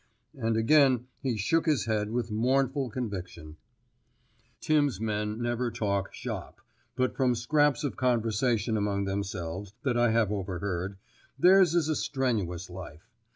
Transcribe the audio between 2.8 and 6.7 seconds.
conviction. Tims' men never talk "shop,"